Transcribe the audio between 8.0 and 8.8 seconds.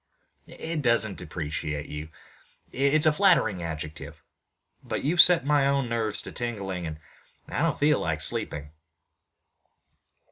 sleeping."